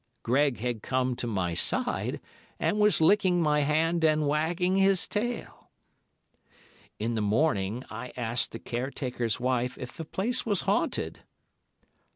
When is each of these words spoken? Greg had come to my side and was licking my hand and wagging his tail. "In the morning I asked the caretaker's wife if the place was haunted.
Greg 0.23 0.57
had 0.57 0.81
come 0.81 1.15
to 1.15 1.27
my 1.27 1.53
side 1.53 2.19
and 2.59 2.79
was 2.79 3.01
licking 3.01 3.39
my 3.39 3.59
hand 3.59 4.03
and 4.03 4.27
wagging 4.27 4.75
his 4.77 5.07
tail. 5.07 5.69
"In 6.97 7.13
the 7.13 7.21
morning 7.21 7.83
I 7.91 8.11
asked 8.17 8.51
the 8.51 8.57
caretaker's 8.57 9.39
wife 9.39 9.77
if 9.77 9.95
the 9.95 10.05
place 10.05 10.43
was 10.43 10.61
haunted. 10.61 11.19